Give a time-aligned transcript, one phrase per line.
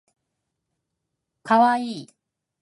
[1.43, 2.09] かわいい